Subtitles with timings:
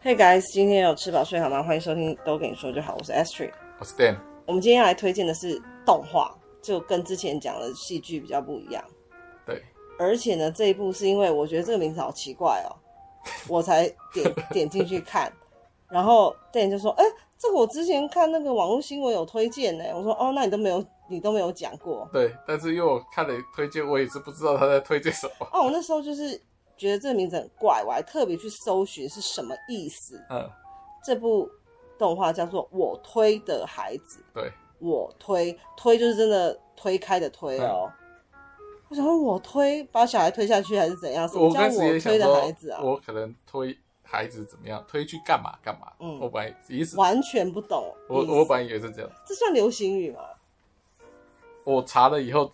[0.00, 1.60] Hey guys，今天有吃饱睡好吗？
[1.60, 3.50] 欢迎收听都跟你说就好，我是 Astrid，
[3.80, 4.16] 我是 Dan。
[4.46, 6.32] 我们今天要来推荐的是动画，
[6.62, 8.82] 就跟之前讲的戏剧比较不一样。
[9.44, 9.60] 对，
[9.98, 12.70] 而且呢，这一部是因为我觉得这个名字好奇怪哦，
[13.50, 15.32] 我才点点进去看，
[15.88, 25.48] 然后 Dan 就说：“哎、欸，这个我之前看那个网络新闻有推荐呢。”我说：“哦，那你都没有，你都没有讲过。”对，但是因为我看了推荐，我也是不知道他在推荐什么。
[25.52, 26.40] 哦，我那时候就是。
[26.78, 30.24] 觉得这个名字很怪，我还特别去搜寻是什么意思。
[30.30, 30.48] 嗯，
[31.04, 31.50] 这部
[31.98, 34.20] 动画叫做《我推的孩子》。
[34.32, 37.90] 对，我推推就是真的推开的推哦。
[38.32, 38.38] 嗯、
[38.88, 41.28] 我想说，我推把小孩推下去还是怎样？
[41.28, 42.80] 什么叫我推的孩子啊？
[42.80, 44.82] 我可能推孩子怎么样？
[44.86, 45.92] 推去干嘛干嘛？
[45.98, 47.92] 嗯，我本来意思完全不懂。
[48.08, 49.10] 我我本来以为是这样。
[49.26, 50.20] 这算流行语吗？
[51.64, 52.50] 我查了以后，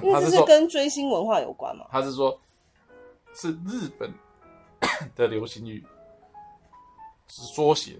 [0.00, 1.86] 因为这是跟追星文化有关嘛。
[1.90, 2.38] 他是说。
[3.36, 4.10] 是日本
[5.14, 5.84] 的流行语，
[7.28, 7.96] 是缩写。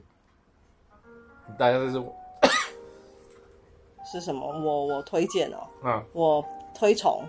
[1.59, 2.17] 大家这是我
[4.11, 4.47] 是什么？
[4.47, 6.45] 我我推荐哦、喔，嗯，我
[6.75, 7.23] 推崇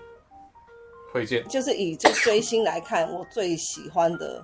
[1.12, 4.44] 推荐，就是以这追星来看，我最喜欢的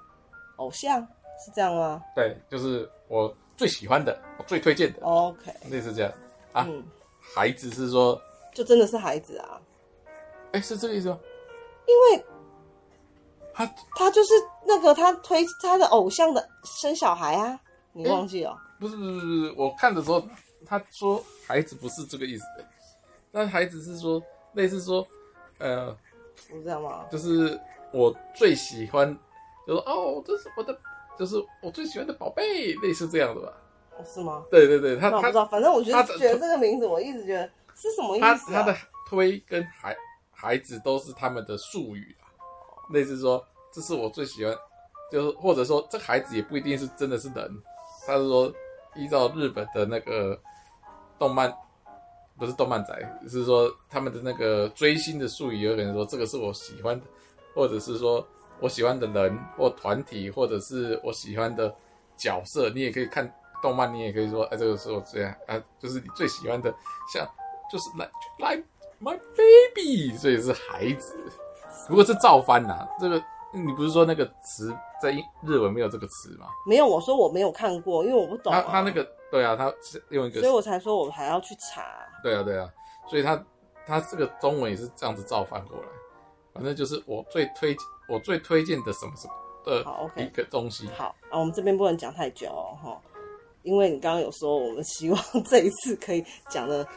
[0.57, 1.01] 偶像
[1.43, 2.03] 是这样吗？
[2.13, 4.99] 对，就是我最喜欢的，我最推荐的。
[5.01, 6.13] OK，类似这样
[6.51, 6.65] 啊。
[6.67, 6.83] 嗯、
[7.19, 8.21] 孩子是说，
[8.53, 9.61] 就真的是孩子啊？
[10.51, 11.17] 哎、欸，是这个意思吗？
[11.87, 12.25] 因为。
[13.53, 13.65] 他
[13.95, 14.33] 他就是
[14.65, 17.59] 那个他推他的偶像的生小孩啊，
[17.91, 18.51] 你忘记了？
[18.51, 20.25] 欸、不是不是不是，我看的时候
[20.65, 22.43] 他说孩子不是这个意思，
[23.31, 24.21] 那孩子是说
[24.53, 25.05] 类似说，
[25.59, 25.95] 呃，
[26.51, 27.05] 我知道吗？
[27.11, 27.59] 就是
[27.91, 29.15] 我最喜欢，
[29.67, 30.77] 就说哦，这是我的，
[31.17, 33.53] 就是我最喜欢的宝贝，类似这样的吧？
[33.97, 34.43] 哦，是吗？
[34.49, 38.37] 对对对，他他不知道，反正我觉得觉得这个名字，我一直觉得是什么意思、啊？
[38.47, 39.95] 他他的推跟孩
[40.31, 42.15] 孩子都是他们的术语。
[42.89, 44.55] 类似说，这是我最喜欢，
[45.11, 47.61] 就是或者说，这孩子也不一定是真的是人，
[48.05, 48.53] 他是说
[48.95, 50.39] 依照日本的那个
[51.17, 51.53] 动漫，
[52.37, 57.05] 不是动漫宅，是说他们的那个追星的术语，有可能说这个是我喜欢的，
[57.55, 58.25] 或者是说
[58.59, 61.73] 我喜欢的人或团体，或者是我喜欢的
[62.17, 66.73] 角色，你也可以看动漫，你也可以说，哎，这个是我最爱，啊，就是你最喜欢的，
[67.13, 67.27] 像
[67.71, 68.09] 就是来
[68.39, 68.63] 来
[69.01, 71.15] my baby，所以是孩子。
[71.89, 73.21] 如果是照翻呐、啊，这个
[73.51, 75.11] 你不是说那个词在
[75.43, 76.47] 日文没有这个词吗？
[76.67, 78.61] 没有，我说我没有看过，因为我不懂、啊。
[78.61, 81.83] 他他那个对啊，他是用一个，所以我才说我还要去查。
[82.23, 82.69] 对啊对啊，
[83.07, 83.43] 所以他
[83.85, 85.87] 他这个中文也是这样子照翻过来，
[86.53, 87.75] 反正就是我最推
[88.07, 89.33] 我最推荐的什么什么
[89.65, 90.87] 的一个东西。
[90.95, 93.01] 好啊，我们这边不能讲太久哦，哈，
[93.63, 96.87] 因为你刚刚有说我们希望这一次可以讲的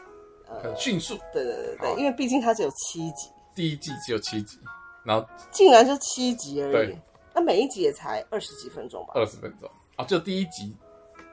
[0.49, 1.19] 呃很迅速。
[1.33, 4.61] 对对对对，因为毕竟它只有七集，第一季只有七集。
[5.03, 6.99] 然后竟然是七集而已，对，
[7.33, 9.12] 那每一集也才二十几分钟吧？
[9.15, 10.77] 二十分钟啊，就第一集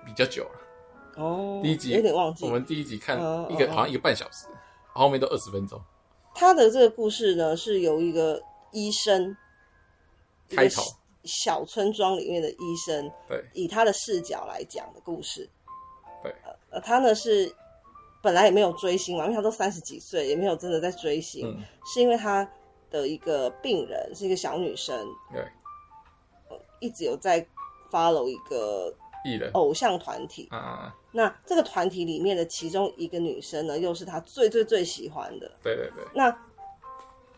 [0.06, 0.62] 比较久了。
[1.16, 2.46] 哦，第一集有点忘记。
[2.46, 3.18] 我们第一集看
[3.50, 4.46] 一个好像一个半小时，
[4.94, 5.82] 后面都二十分钟。
[6.36, 8.40] 他的这个故事呢，是由一个
[8.72, 9.36] 医生
[10.50, 10.84] 开头，
[11.24, 15.50] 小村庄里面的医生，对，以他的视角来讲的故事。
[16.22, 16.32] 对，
[16.70, 17.52] 呃，他呢是
[18.24, 21.62] 本来也没有追星嘛，因为他都三十几岁，也没有真的在追星，嗯，
[21.94, 22.50] 是因为他。
[22.94, 24.96] 的一个病人是一个小女生，
[25.32, 25.44] 对，
[26.80, 27.44] 一直有在
[27.92, 28.94] follow 一个
[29.26, 30.94] 艺人偶像团体啊。
[31.12, 35.52] 那这个团体里面的其中一个女生呢，又是他最最最喜欢的。
[35.64, 36.06] 对对对。
[36.14, 36.38] 那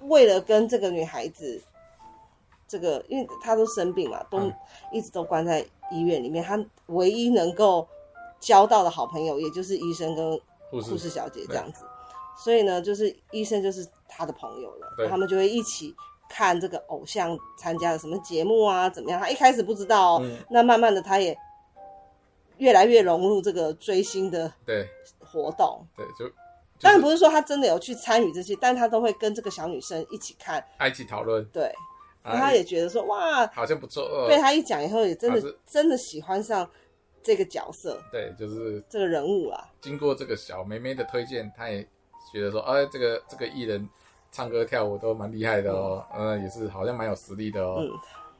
[0.01, 1.63] 为了跟这个女孩子，
[2.67, 4.51] 这个因为她都生病嘛，都
[4.91, 7.87] 一直都关在医院里面，她唯一能够
[8.41, 10.37] 交到的好朋友，也就是医生跟
[10.71, 11.85] 护士小姐这样子。
[12.37, 15.95] 所以呢，就是医生就是他的朋友了，他们就会一起
[16.29, 19.19] 看这个偶像参加的什么节目啊，怎么样？
[19.19, 21.37] 他一开始不知道，嗯，那慢慢的他也
[22.57, 24.85] 越来越融入这个追星的对
[25.19, 26.29] 活动，对，就
[26.81, 31.73] 当然不是说他真的有去参与这些，但他都会跟这个小女生一起看，一起讨论，对，
[32.21, 36.69] 那他也觉得说哇，好像不错，被他一讲以后，也真的真的喜欢上
[37.25, 39.67] 这个角色，对，就是这个人物啦。
[39.81, 41.85] 经过这个小妹妹的推荐，他也。
[42.33, 43.87] 觉得说，哎，这个这个艺人
[44.29, 47.77] 唱歌跳舞都蛮厉害的哦，嗯，呃、也是好像蛮有实力的哦。
[47.79, 47.89] 嗯。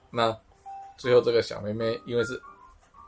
[0.10, 0.38] 那
[0.98, 2.38] 最后这个小妹妹因为是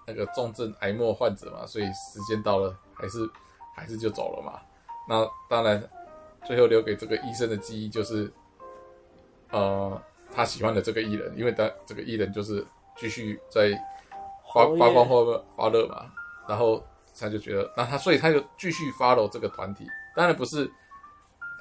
[0.06, 3.30] 那个重症癌末患者嘛，所以时间到了，还是
[3.76, 4.62] 还是就走了嘛。
[5.10, 5.84] 那当然，
[6.46, 8.32] 最后留给这个医生的记忆就是，
[9.50, 10.02] 呃，
[10.32, 12.66] 他喜欢的这个艺人，因为他这个艺人就是
[12.96, 13.78] 继续在
[14.54, 16.06] 发发光发发热嘛，
[16.48, 16.84] 然后
[17.20, 19.86] 他就觉得，那他所以他就继续 follow 这个团体。
[20.16, 20.70] 当然不是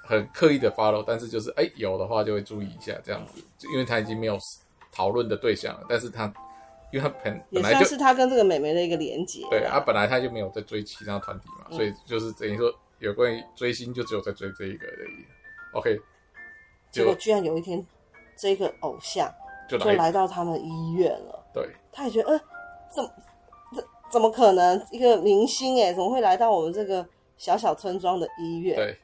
[0.02, 3.42] 很刻意的 follow，但是就是哎、欸、有的话就会注意一下这样子，
[3.72, 4.38] 因为他已经没有
[4.92, 6.24] 讨论的对象了，但是他
[6.92, 9.46] 因为他本也本来就算是他跟这个美眉的一个连接。
[9.50, 15.24] 对，他本来他就没有在追其他团体嘛，嗯所以就是等于说有关于追星就只有在追这一个而已。
[15.72, 16.00] OK，
[16.90, 17.84] 结果居然有一天，
[18.38, 19.30] 这个偶像
[19.68, 21.44] 就来就来到他们医院了。
[21.52, 22.40] 对他也觉得，呃，
[22.94, 23.10] 怎么
[23.74, 24.86] 怎怎么可能？
[24.90, 27.06] 一个明星哎，怎么会来到我们这个
[27.36, 28.76] 小小村庄的医院？
[28.76, 28.98] 对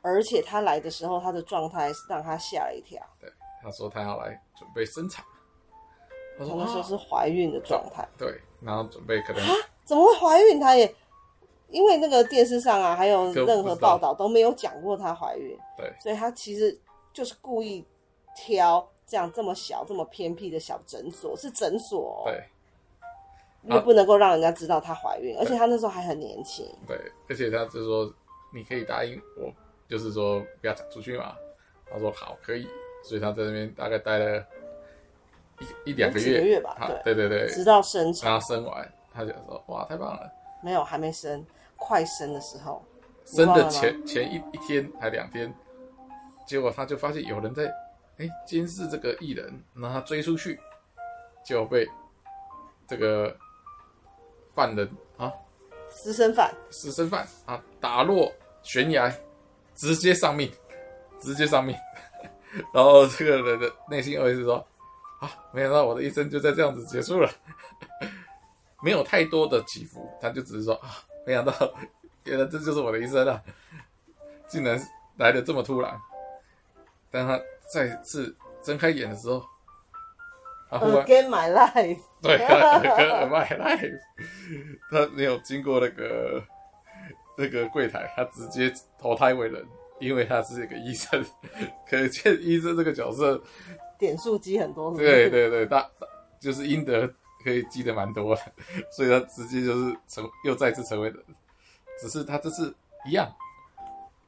[0.00, 3.02] 而且他来的时候，他的状态让他吓了一跳。
[3.20, 3.28] 对，
[3.62, 5.24] 他说他要来准备生产，
[6.38, 9.54] 他说那时候啊是怀孕的状态，对，然后准备可能啊
[9.84, 10.60] 怎么会怀孕？
[10.60, 10.94] 他也
[11.68, 16.80] 因为那个电视上啊，还有任何报道都没有讲过她怀孕，对所以他其实
[17.12, 17.84] 就是故意
[18.36, 22.42] 挑这样这么小、这么偏僻的小诊所，是诊所、哦，对
[23.68, 26.66] 因为不能够让人家知道她怀孕，而且她那时候还很年轻。
[26.86, 26.98] 对，
[27.28, 28.12] 而且她就说
[28.52, 29.52] 你可以答应我，
[29.88, 31.34] 就是说不要讲出去嘛。
[31.90, 32.66] 她说好，可以，
[33.04, 34.44] 所以他在那边大概待了
[35.84, 40.30] 一一两个月几月，个月吧啊对对对对，直到生产然后生完，她就说哇，太棒了。
[40.62, 41.44] 没有还没生，
[41.76, 42.82] 快生的时候，
[43.24, 45.54] 生的前前一一天还两天，
[46.46, 47.72] 结果他就发现有人在
[48.18, 50.58] 哎监视这个艺人，然后他追出去，
[51.44, 51.88] 就被
[52.86, 53.34] 这个
[54.58, 55.32] 犯人啊
[55.88, 58.32] 私生饭私生饭啊打落
[58.64, 59.08] 悬崖，
[59.76, 60.50] 直接丧命，
[61.20, 61.76] 直接丧命。
[62.74, 64.56] 然后这个人的内心 OS 说
[65.20, 67.30] 啊，没想到我的一生就在这样子结束了，
[68.82, 70.90] 没有太多的起伏，他就只是说啊，
[71.24, 71.52] 没想到
[72.24, 73.40] 原来这就是我的一生啊，
[74.48, 74.76] 竟然
[75.18, 75.96] 来的这么突然。
[77.12, 77.40] 当他
[77.72, 78.34] 再次
[78.64, 79.46] 睁开眼的时候，
[80.70, 82.46] 他忽然 Again my life， 对，跟
[83.28, 83.98] My Life，
[84.90, 86.44] 他没有经过那个
[87.36, 89.64] 那个柜台，他直接投胎为人，
[89.98, 91.24] 因为他是一个医生，
[91.88, 93.42] 可见医生这个角色，
[93.98, 95.88] 点数积很多是是，对对对，大
[96.38, 97.08] 就是阴德
[97.42, 98.42] 可以积得蛮多的，
[98.90, 101.18] 所以他直接就是成又再次成为人，
[102.00, 102.74] 只是他这次
[103.06, 103.32] 一样，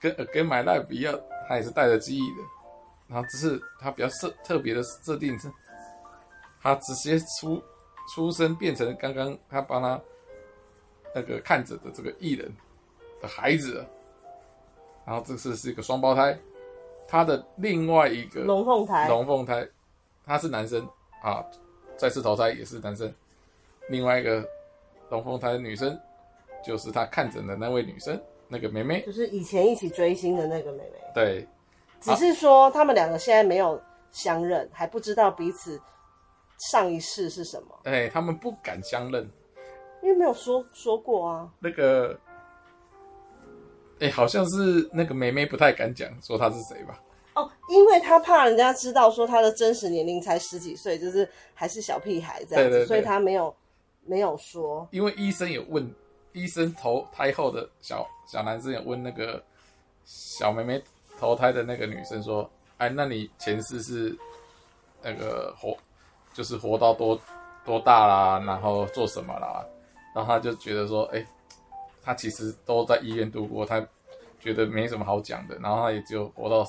[0.00, 2.42] 跟跟 My Life 一样，他也是带着记忆的，
[3.08, 5.50] 然后只是他比较设特别的设定是。
[6.62, 7.62] 他直接出
[8.14, 10.00] 出生变成刚刚他帮他
[11.14, 12.50] 那个看着的这个艺人
[13.20, 13.86] 的孩子了，
[15.04, 16.38] 然后这次是一个双胞胎，
[17.08, 19.66] 他的另外一个龙凤胎，龙凤胎，
[20.24, 20.86] 他是男生
[21.22, 21.44] 啊，
[21.96, 23.12] 再次投胎也是男生，
[23.88, 24.46] 另外一个
[25.08, 25.98] 龙凤胎的女生
[26.64, 31.48] 就是他看诊的那位女生，那个妹妹，就是以前一起追星的那个妹妹，对，
[32.00, 33.80] 只是说他们两个现在没有
[34.12, 35.80] 相认，还不知道彼此
[36.60, 39.28] 上一世是什么，哎，他们不敢相认。
[40.02, 41.50] 因为没有说说过啊。
[41.58, 42.18] 那个，
[44.00, 47.00] 哎、好像是那个梅梅不太敢讲说她是谁吧？
[47.34, 53.54] 哦，因为她怕人家知道说她的真实年龄才十几岁，就是还是小屁孩这样子，对对对所以她没有
[54.04, 54.88] 没有说。
[54.90, 55.94] 因为医生有问，
[56.32, 59.42] 医生投胎后的小小男生有问那个
[60.04, 60.82] 小妹妹
[61.18, 64.16] 投胎的那个女生说：“哎，那你前世是
[65.02, 65.76] 那个活，
[66.32, 67.20] 就是活到多
[67.64, 69.64] 多大啦，然后做什么啦？”
[70.14, 71.26] 然后他就觉得说：“哎，
[72.02, 73.80] 他其实都在医院度过，他
[74.40, 76.66] 觉得没什么好讲的，然后他也只有活到。”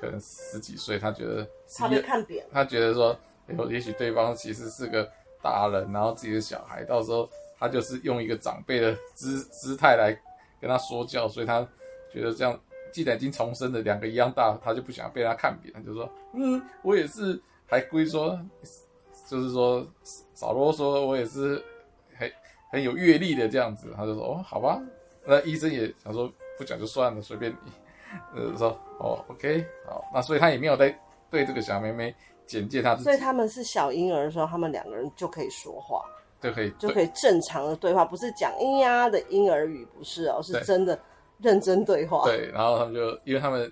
[0.00, 1.48] 可能十几岁，他觉得
[1.78, 3.16] 他被看扁，他觉得说，
[3.56, 5.08] 有也许对方其实是个
[5.40, 7.26] 大人，然后自己的小孩，到时候
[7.58, 10.12] 他就是用一个长辈的姿姿态来
[10.60, 11.66] 跟他说教，所以他
[12.12, 12.58] 觉得这样，
[12.92, 18.38] 既然已经重生了，两个一样大，他就不想被他看扁，他就说，嗯，我也是，还故意说，
[19.26, 19.86] 就是说
[20.34, 21.62] 少啰嗦，我也是
[22.16, 22.30] 很
[22.70, 24.80] 很有阅历的这样子，他就说，哦，好吧，
[25.24, 27.72] 那医生也想说不讲就算了，随便你。
[28.32, 28.68] 呃，说
[29.00, 30.96] 哦，OK，好，那所以他也没有在
[31.28, 32.14] 对这个小妹妹
[32.46, 36.04] 简介他自己，所以他们是小婴儿的时候，他们两个人就可以说话，
[36.40, 40.96] 就可以就可以正常的对话，不是讲咿呀的婴儿语，不是哦，是真的
[41.38, 42.22] 认真对话。
[42.24, 43.68] 对，然后他们就因为他们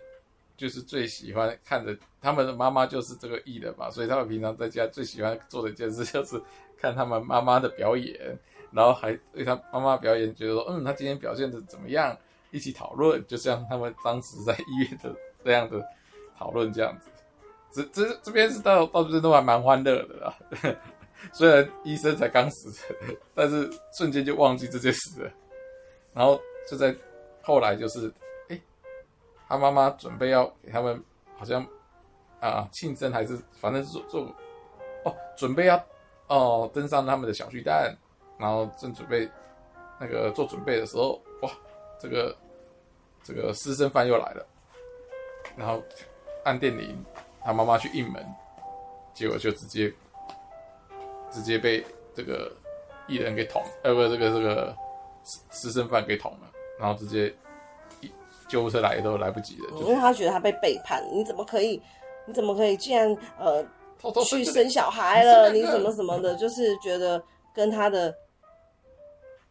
[0.62, 6.40] 就是最喜欢看的，他们的妈妈就是这个艺人嘛，所以他们平常在家最喜欢做的一件事就是
[6.80, 8.38] 看他们妈妈的表演，
[8.70, 12.16] 然后还对他妈妈表演觉得说，嗯，他今天表现的怎么样？
[12.52, 15.82] 一起讨论，就像他们当时在医院的这样的
[16.38, 17.10] 讨论这样子。
[17.72, 20.36] 这这这边是到到这边都还蛮欢乐的啦。
[21.32, 22.70] 虽然医生才刚死，
[23.34, 25.30] 但是瞬间就忘记这件事了。
[26.12, 26.38] 然后
[26.70, 26.94] 就在
[27.42, 28.12] 后来，就是、
[29.52, 30.98] 他妈妈准备要给他们，
[31.36, 31.62] 好像
[32.40, 34.22] 啊庆生还是反正是做做
[35.04, 35.84] 哦，准备要
[36.28, 37.94] 哦登上他们的小巨蛋，
[38.38, 39.28] 然后正准备
[40.00, 41.50] 那个做准备的时候，哇！
[42.00, 42.34] 这个
[43.22, 44.46] 这个私生饭又来了，
[45.54, 45.82] 然后
[46.44, 47.04] 按电铃，
[47.44, 48.26] 他妈妈去应门，
[49.12, 49.92] 结果就直接
[51.30, 52.50] 直接被这个
[53.06, 54.74] 艺人给捅，呃，不，这个这个
[55.24, 57.32] 私私生饭给捅了，然后直接
[58.52, 61.82] 救护车来都来不及了，因为他觉得他被背叛，你怎么可以，
[62.26, 63.64] 你怎么可以，竟然呃
[63.98, 67.22] 偷偷去生小孩了，你怎么什么的，就是觉得
[67.54, 68.14] 跟他的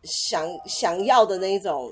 [0.04, 1.92] 想想要的那一种。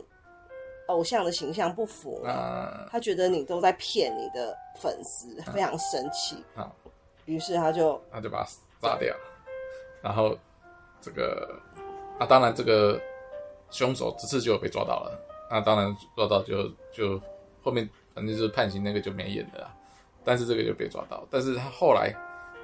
[0.89, 6.43] 偶像的形象不符，啊，他觉得你都在骗你的粉丝，啊，非常生气。
[6.55, 6.67] 啊，
[7.25, 8.49] 于是他就他就把他
[8.81, 9.15] 杀掉，
[10.01, 10.35] 然后
[10.99, 11.47] 这个
[12.17, 12.99] 啊，当然这个
[13.69, 15.11] 凶手这次就被抓到了。
[15.49, 17.21] 那当然抓到就就
[17.63, 19.69] 后面反正就是判刑那个就没演了，
[20.23, 21.25] 但是这个就被抓到。
[21.29, 22.13] 但是他后来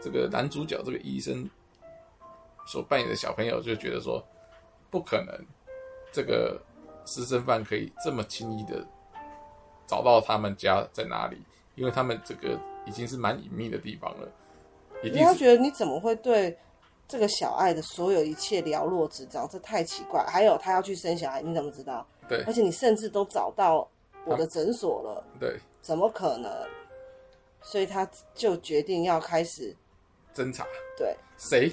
[0.02, 1.50] 这个男主角这个医生
[2.68, 4.24] 所扮演的小朋友就觉得说
[4.90, 5.46] 不可能
[6.12, 6.62] 这个。
[7.08, 8.84] 私生饭可以这么轻易的
[9.86, 11.38] 找到他们家在哪里？
[11.76, 14.28] 因为他们这个已经是蛮隐秘的地方了。
[15.04, 16.58] 因为他觉得你怎么会对
[17.08, 19.48] 这个小爱的所有一切了若指掌？
[19.48, 20.26] 这太奇怪。
[20.26, 22.04] 还有他要去生小孩，你怎么知道？
[22.28, 23.88] 对，而且你甚至都找到
[24.26, 25.24] 我的诊所了。
[25.40, 26.52] 对，怎么可能？
[27.62, 29.76] 所以他就决定要开始
[30.34, 30.66] 侦查。
[30.98, 31.72] 对，谁？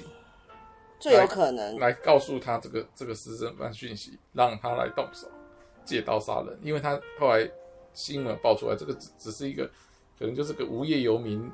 [0.99, 5.27] 最有可能来，告诉他这个这个私生饭讯息，让他来动手
[5.83, 6.57] 借刀杀人。
[6.63, 7.47] 因为他后来
[7.93, 9.67] 新闻爆出来，这个只只是一个
[10.17, 11.51] 可能就是个无业游民，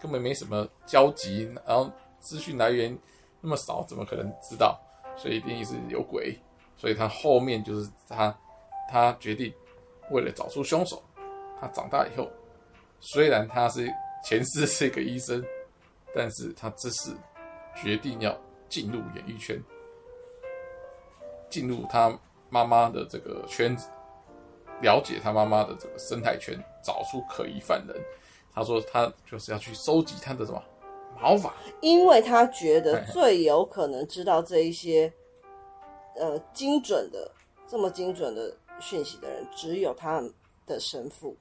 [0.00, 2.98] 根本没什么交集，然后资讯来源
[3.40, 4.78] 那么少，怎么可能知道？
[5.16, 6.36] 所以一定是有鬼。
[6.86, 8.32] 所以他后面就是他
[8.88, 9.52] 他决定
[10.10, 11.02] 为了找出凶手，
[11.60, 12.30] 他长大以后
[13.00, 13.92] 虽然他是
[14.24, 15.44] 前世是一个医生，
[16.14, 17.16] 但是他这次
[17.74, 18.34] 决定要。
[18.68, 19.62] 进入演艺圈，
[21.48, 22.12] 进入他
[22.50, 23.86] 妈妈的这个圈子，
[24.82, 27.96] 了解他妈妈的这个生态圈，找出可疑犯人。
[28.52, 30.60] 他说他就是要去收集他的什么
[31.22, 35.10] 毛发，因为他觉得最有可能知道这一些
[36.18, 37.30] 呃精准的
[37.68, 40.22] 这么精准的讯息的人，只有他
[40.66, 41.36] 的神父。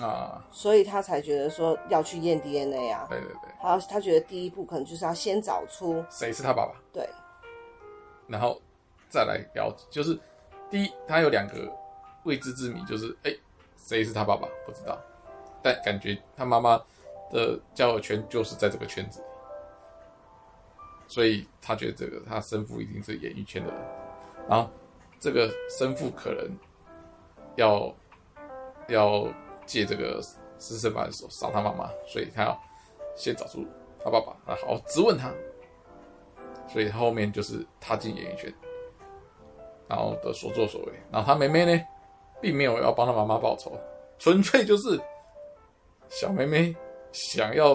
[0.00, 3.06] 啊，所以他才觉得说要去验 DNA 啊。
[3.08, 6.72] 对对对，他他觉得第一步可能就是要先找出谁是他爸爸。
[6.92, 7.08] 对，
[8.26, 8.60] 然后
[9.08, 10.18] 再来了解，就是
[10.68, 11.72] 第一，他有两个
[12.24, 13.32] 未知之谜，就是哎，
[13.76, 14.98] 谁是他爸爸不知道，
[15.62, 16.76] 但感觉他妈妈
[17.30, 19.26] 的交友圈就是在这个圈子里，
[21.06, 23.80] 所以他觉得这个他生父一定是演艺圈的人，
[24.48, 24.70] 然后
[25.20, 26.50] 这个生父可能
[27.56, 27.94] 要
[28.88, 29.26] 要。
[29.66, 30.20] 借这个
[30.58, 32.62] 私生饭的时候杀他妈妈，所以他要
[33.16, 33.66] 先找出
[33.98, 35.32] 他爸爸，啊，好好质问他。
[36.68, 38.52] 所以后面就是踏进演艺圈，
[39.88, 40.92] 然后的所作所为。
[41.10, 41.82] 然后他妹妹呢，
[42.42, 43.72] 并没有要帮他妈妈报仇，
[44.18, 45.00] 纯粹就是
[46.10, 46.76] 小妹妹
[47.10, 47.68] 想要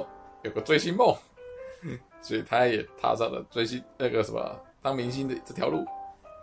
[0.43, 1.11] 有个追星梦，
[2.21, 5.85] 所以他也踏上了追星那个什么当明星的这条路。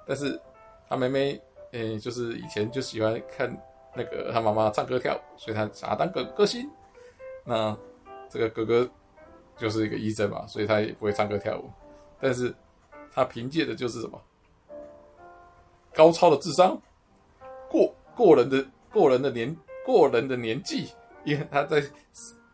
[0.06, 0.40] 但是
[0.88, 1.40] 他妹妹，
[1.72, 3.56] 嗯，就是以前就喜欢看。
[3.98, 6.70] 那个他妈妈唱歌跳舞，所以他想要当个歌星。
[7.44, 7.74] 那
[8.28, 8.86] 这个哥哥
[9.56, 11.70] 就是一个医生嘛，所以他也不会唱歌跳舞。
[12.20, 12.54] 但是
[13.10, 14.20] 他凭借的就是什么
[15.94, 16.78] 高超的智商，
[17.70, 20.90] 过过人的过人的年过人的年纪，
[21.24, 21.82] 因为他在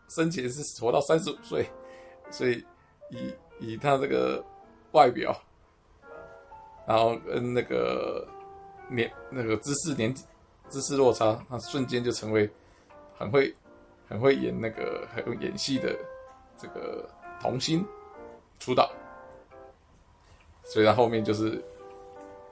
[0.08, 1.68] 生前是活到三十五岁，
[2.30, 2.64] 所以
[3.12, 4.44] 以以他这个
[4.90, 5.32] 外表，
[6.86, 8.26] 然后跟那个
[8.88, 10.24] 年那个知识年纪。
[10.70, 12.48] 知识落差，他瞬间就成为
[13.18, 13.54] 很会、
[14.08, 15.94] 很会演那个很会演戏的
[16.56, 17.06] 这个
[17.42, 17.86] 童星
[18.58, 18.90] 出道，
[20.64, 21.62] 所以他后面就是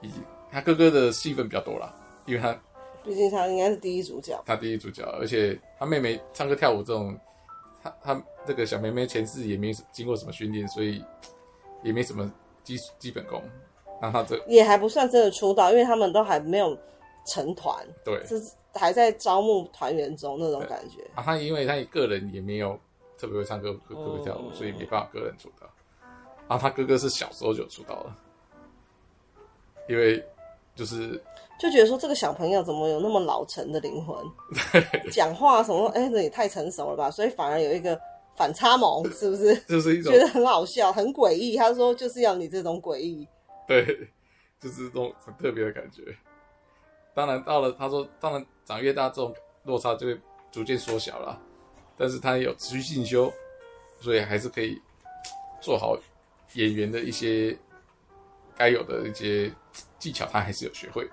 [0.01, 0.11] 以
[0.51, 1.91] 他哥哥的戏份比较多啦，
[2.27, 2.55] 因为他
[3.03, 7.17] 毕竟他应该是第一主角，他第一主角，而且他妹妹唱歌跳舞这种，
[7.83, 11.03] 他他这个小妹妹前世也没经过什么训练，所以
[11.83, 12.31] 也没什么
[12.63, 13.41] 基基本功，
[14.01, 16.77] 那他这也还不算真的出道，因为他们都还没有。
[17.23, 18.41] 成团，对，是
[18.73, 21.21] 还在招募团员中那种感觉啊。
[21.23, 22.77] 他因为他个人也没有
[23.15, 25.69] 特别会唱歌、特别会跳舞，嗯，所以没办法个人出道。
[26.47, 28.17] 啊，他哥哥是小时候就出道了，
[29.87, 30.25] 因为
[30.75, 31.21] 就是
[31.61, 34.17] 就觉得说这个小朋友怎么有那么老成的灵魂，
[35.11, 37.11] 讲话什么，哎，这也太成熟了吧？
[37.11, 37.95] 所以反而有一个
[38.35, 39.55] 反差萌，是不是？
[39.69, 41.55] 就是一种觉得很好笑、很诡异。
[41.55, 43.27] 他说就是要你这种诡异，
[43.67, 43.85] 对，
[44.59, 46.01] 就是这种很特别的感觉。
[47.13, 50.19] 当然到了，他说，当然长越大，这种落差就会
[50.51, 51.39] 逐渐缩小了。
[51.95, 53.31] 但是他也有持续进修，
[53.99, 54.81] 所以还是可以
[55.61, 55.95] 做好
[56.53, 57.55] 演员的一些
[58.57, 59.53] 该有的一些
[59.99, 61.07] 技巧，他还是有学会。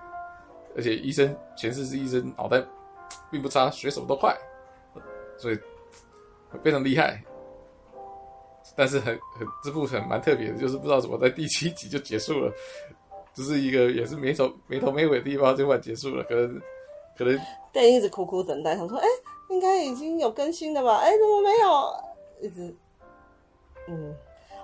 [0.79, 2.63] 而且医生前世是医生，脑袋
[3.29, 4.33] 并不差，学什么都快，
[5.37, 5.59] 所以
[6.63, 7.21] 非常厉害。
[8.77, 12.53] 但是很很这部很蛮特别的，就是不知道怎么在第七集就结束了，
[13.33, 16.61] 只、就是一个也是没头没头没尾的地方就快结束了，可能
[17.17, 17.37] 可能
[17.73, 20.99] 对一直苦苦等待，想说哎、欸，应该已经有更新了吧？
[20.99, 22.47] 哎、欸，怎么没有？
[22.47, 22.73] 一直
[23.89, 24.15] 嗯，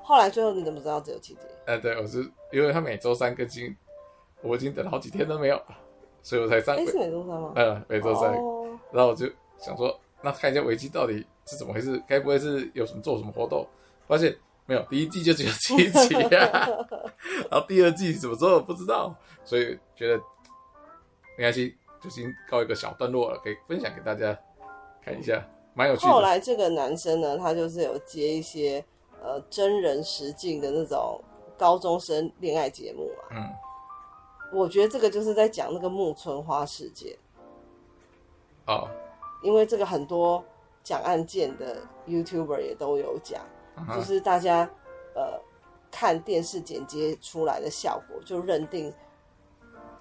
[0.01, 1.41] 后来最后你怎么知道只有七集？
[1.65, 2.19] 哎、呃，对，我是
[2.53, 3.75] 因为他每周三更新，
[4.41, 5.61] 我已经等了好几天都没有，
[6.25, 6.75] 所以我才上。
[6.75, 7.51] 哎、欸，是每周三吗？
[7.55, 8.33] 嗯，每周三。
[8.33, 9.27] 哦、然后我就
[9.59, 12.01] 想说，那看一下维基到底是怎么回事？
[12.07, 13.63] 该不会是有什么做什么活动？
[14.07, 16.67] 发现没有，第一季就只有七集啊。
[17.51, 19.13] 然后第二季怎么做不知道，
[19.43, 20.17] 所以觉得
[21.37, 24.35] 没关系，就先告一个小段落了，可以分享给大家
[25.03, 26.11] 看一下，蛮有趣的。
[26.11, 28.83] 后来这个男生呢，他就是有接一些
[29.21, 31.21] 呃真人实境的那种。
[31.57, 33.47] 高中生恋爱节目嘛，嗯，
[34.55, 37.15] 我觉得这个就是在讲那个木村花事件，
[38.67, 38.87] 哦，
[39.43, 40.43] 因为这个很多
[40.83, 43.41] 讲案件的 YouTuber 也都有讲，
[43.77, 44.69] 嗯、就是大家
[45.13, 45.39] 呃
[45.91, 48.93] 看电视剪接出来的效果，就认定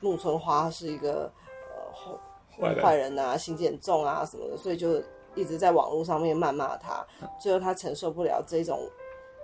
[0.00, 1.30] 木村花是一个
[1.75, 2.18] 呃
[2.56, 5.02] 坏坏人啊，心机很重啊什么的，所以就
[5.34, 7.04] 一直在网络上面谩骂他，
[7.40, 8.88] 最后他承受不了这种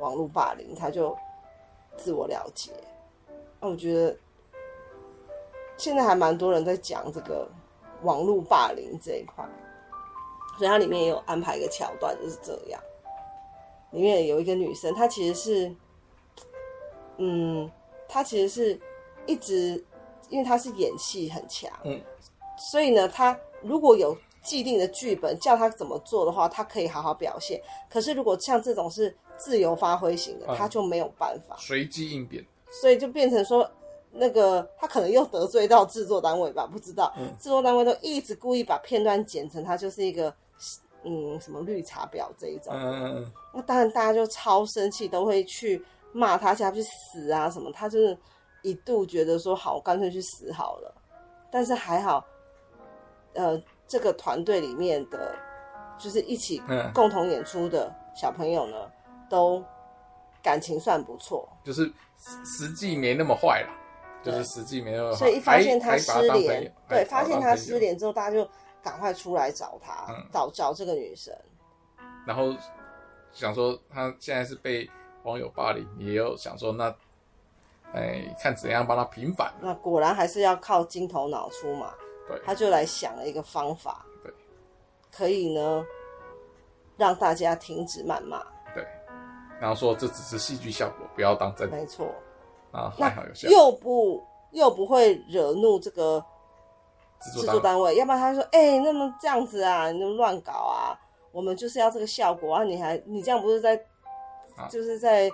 [0.00, 1.16] 网络霸凌，他就。
[1.96, 2.70] 自我了解，
[3.60, 4.16] 那我觉得
[5.80, 7.48] 现在还蛮多人在讲这个
[8.02, 9.44] 网络霸凌这一块，
[10.58, 12.80] 所以它里面也有安排一个桥段，就是这样。
[13.92, 15.74] 里面有一个女生，她其实是，
[17.16, 17.70] 嗯，
[18.06, 18.78] 她其实是
[19.26, 19.82] 一直，
[20.28, 21.98] 因为她是演戏很强，嗯，
[22.70, 27.60] 所以呢，她如果有既定的剧本叫她怎么做的话，她可以好好表现。
[27.88, 29.16] 可是如果像这种是。
[29.42, 33.66] 自由发挥型的，她就没有办法随机应变，所以就变成说，
[34.12, 37.12] 那个他可能又得罪到制作单位吧，不知道。
[37.38, 40.34] 制作单位都一直故意把片段剪成他就是一个，
[41.04, 42.72] 嗯，什么绿茶婊这一种。
[42.74, 47.70] 嗯，那当然大家就超生气，都会去骂他，叫他去死啊什么。
[47.72, 48.16] 他就是
[48.62, 50.94] 一度觉得说，好，干脆去死好了。
[51.50, 52.24] 但是还好，
[53.34, 55.34] 呃，这个团队里面的，
[55.98, 56.62] 就是一起
[56.94, 58.76] 共同演出的小朋友呢。
[59.30, 59.62] 都
[60.42, 61.88] 感情算不错，就是
[62.44, 63.70] 实际没那么坏啦，
[64.22, 65.14] 就是实际没有。
[65.14, 68.48] 所以一发现他失联，对，发现他失联之后，大家就
[68.82, 71.34] 赶快出来找他，嗯、找找这个女生。
[72.26, 72.54] 然后
[73.32, 74.88] 想说他现在是被
[75.22, 76.94] 网友霸凌，也有想说那，
[77.92, 79.52] 哎，看怎样帮他平反。
[79.60, 81.92] 那果然还是要靠金头脑出嘛，
[82.28, 84.32] 对，他就来想了一个方法，对，
[85.10, 85.84] 可以呢
[86.96, 88.42] 让大家停止谩骂。
[88.74, 88.86] 对
[89.60, 91.68] 然后说这只是戏剧效果，不要当真。
[91.70, 92.14] 没错，
[92.72, 93.48] 啊，还好有效。
[93.48, 96.24] 又不又不会惹怒这个
[97.20, 100.98] 制作单位，要不然他说：“哎、欸，那么这样子啊，你乱搞啊，
[101.32, 103.76] 我们就是要这个效果啊，你还你这样不是在，
[104.56, 105.30] 啊、就是在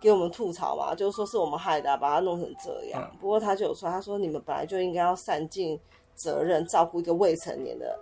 [0.00, 0.94] 给我们吐槽嘛？
[0.94, 3.02] 就是说是我们害的、啊，把它弄成这样。
[3.02, 5.78] 嗯、不过他就有说，他说你们本来就应该要善尽
[6.14, 7.98] 责任，照顾一个未成年的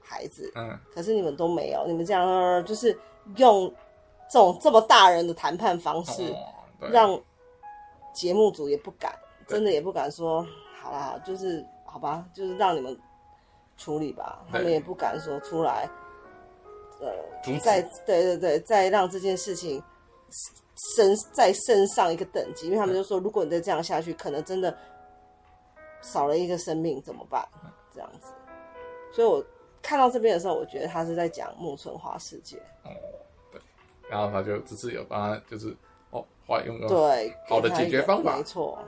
[0.00, 0.50] 孩子。
[0.54, 2.98] 嗯，可是你们都没有，你们这样就是
[3.36, 3.72] 用。”
[4.30, 6.34] 这种这么大人的谈判方式，
[6.90, 7.20] 让
[8.12, 10.46] 节目组也不敢，真的也不敢说，
[10.80, 12.98] 好啦，就是好吧，就是让你们
[13.76, 14.44] 处理吧。
[14.50, 15.88] 他们也不敢说出来，
[17.00, 19.82] 呃，再对对对，再让这件事情
[20.96, 24.76] 升再升上一个等级，因为他们就说，如果你再这样下去，可能真的
[26.00, 27.46] 少了一个生命怎么办？
[27.94, 28.28] 这样子，
[29.12, 29.44] 所以我
[29.82, 32.60] 看到这边的时候，我觉得他是在讲木村花世界。
[34.08, 35.74] 然后他就只是有帮他，就是
[36.88, 38.78] 对好的解决方法，没错。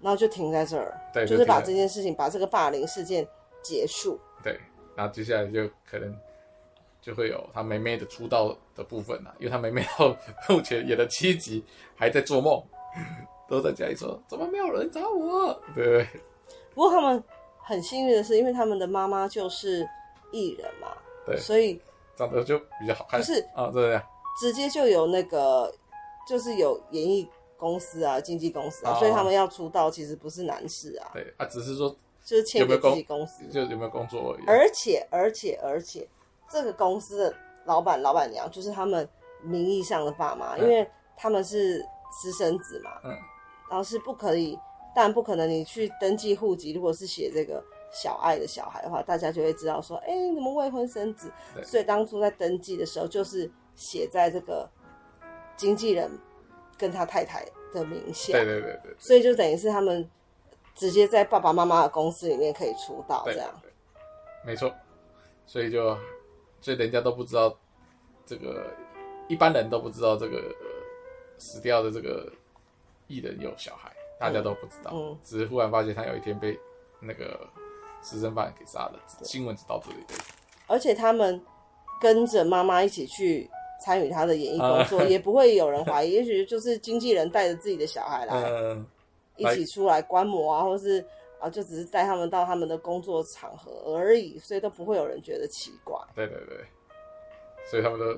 [0.00, 3.24] 然后就停在这儿，对，就是把这件事情，把这个霸凌事件
[3.62, 4.18] 结束。
[4.42, 4.58] 对，
[4.96, 6.12] 然后接下来就可能
[7.00, 10.16] 就会有他妹妹的出道的部分了，因为他妹妹到
[10.48, 12.60] 目前演了七集，还在做梦，
[13.48, 15.56] 都在家里说怎么没有人找我？
[15.74, 16.04] 对。
[16.74, 17.22] 不过他们
[17.58, 19.88] 很幸运的是，因为他们的妈妈就是
[20.32, 20.88] 艺人嘛，
[21.24, 21.80] 对，所以
[22.16, 23.20] 长得就比较好看。
[23.20, 24.02] 不是啊，对对。
[24.40, 25.72] 直接就有那个，
[26.26, 31.10] 就是有演艺公司啊、经纪公司啊，哦、所以他们要出道其实不是难事啊。
[31.12, 31.90] 对啊，只是说
[32.24, 34.44] 就是签给自己公司，就有没有工作而已。
[34.46, 36.08] 而且而且而且，
[36.48, 39.08] 这个公司的老板老板娘就是他们
[39.42, 42.90] 名义上的爸妈，嗯、因为他们是私生子嘛。
[43.04, 43.10] 嗯。
[43.68, 44.58] 然后是不可以，
[44.94, 51.32] 但不可能你去登记户籍，如果是写这个小爱的小孩的话，大家就会知道说，哎、欸，你怎么未婚生子？
[51.54, 53.50] 对所以当初在登记的时候就是。
[53.74, 54.68] 写在这个
[55.62, 56.10] 经纪人
[56.76, 60.08] 跟他太太的名下，对对对对，所以就等于是他们
[60.74, 63.48] 直接在爸爸妈妈的公司里面可以出道，这样，
[64.44, 64.74] 没错。
[65.46, 65.96] 所以就
[66.60, 67.56] 所以人家都不知道
[68.26, 68.74] 这个
[69.28, 72.32] 一般人都不知道这个、呃、死掉的这个
[73.06, 76.58] 艺人有小孩，大家都不知道，嗯嗯、只是忽然发现他有一天被
[77.00, 77.48] 那个
[78.02, 79.98] 私生饭给杀了，新闻只到这里。
[80.66, 81.40] 而且他们
[82.00, 83.48] 跟着妈妈一起去
[83.82, 88.34] 参与他的演艺工作，也不会有人怀疑， 也许就是经纪人带着自己的小孩来。
[88.44, 88.86] 嗯
[89.38, 91.04] 一起出来观摩啊，或是
[91.40, 95.98] 啊，就只是带他们到他们的工作场合而已，所以都不会有人觉得奇怪。
[96.14, 96.58] 对对对，
[97.68, 98.12] 所以他们都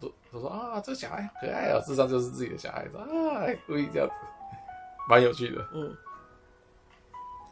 [0.00, 3.06] 都都说啊，这小孩好可爱啊，事实上就是自己的小孩子啊，
[3.68, 4.14] 故意这样子，
[5.08, 5.64] 蛮有趣的。
[5.72, 5.96] 嗯，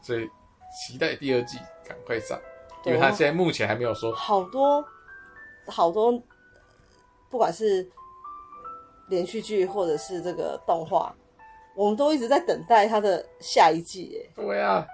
[0.03, 0.29] 所以
[0.77, 2.39] 期待第二季赶快上，
[2.85, 4.13] 因为他现在目前还没有说。
[4.13, 4.85] 好多
[5.69, 6.13] 好多，
[7.31, 7.89] 不管是
[9.09, 11.15] 连续剧或者是这个动画。
[11.75, 14.87] 我们都一直在等待它的下一季，哎，对呀、啊，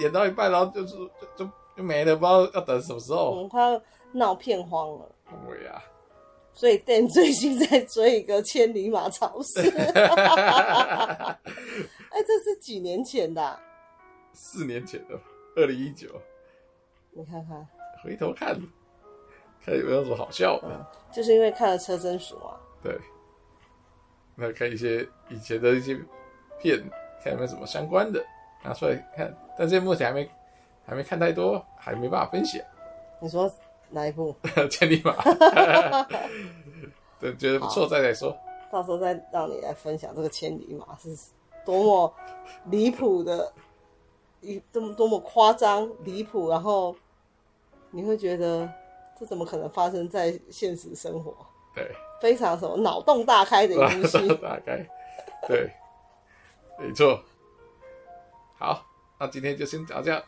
[0.00, 3.32] 演到一半，然后就是就就就没了，不知道要等什么时候。
[3.32, 3.82] 我们快要
[4.12, 5.10] 闹片荒了。
[5.44, 5.82] 对呀、啊，
[6.54, 9.58] 所以 Dan 最近在追一个千里马超市。
[9.68, 11.36] 哎、
[12.12, 13.60] 欸，这是几年前的、啊？
[14.32, 15.18] 四年前的，
[15.56, 16.08] 二零一九。
[17.10, 17.66] 你看看，
[18.04, 18.56] 回头看，
[19.68, 20.84] 看有没有什么好笑的、嗯。
[21.12, 22.56] 就是因为看了车真熟啊。
[22.82, 22.98] 对。
[24.34, 25.98] 那看一些以前的一些
[26.60, 26.82] 片，
[27.22, 28.24] 看有没有什么相关的
[28.64, 30.30] 拿出来看，但是目前还没
[30.86, 32.62] 还没看太多，还没办法分享。
[33.20, 33.52] 你说
[33.90, 34.34] 哪一部？
[34.70, 35.14] 千里马。
[37.18, 38.36] 对，觉得不错再来说。
[38.70, 41.08] 到时候再让你来分享这个千里马是
[41.64, 42.14] 多么
[42.66, 43.52] 离谱的，
[44.40, 46.94] 一多么多么夸张离谱，然后
[47.90, 48.70] 你会觉得
[49.18, 51.34] 这怎么可能发生在现实生活？
[51.74, 51.90] 对。
[52.20, 54.84] 非常什么脑洞大开的一部戏，脑洞大开，
[55.46, 55.72] 对，
[56.76, 57.22] 没错。
[58.58, 58.84] 好，
[59.20, 60.20] 那今天就先讲这样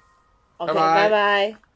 [0.58, 1.69] ，OK，拜拜。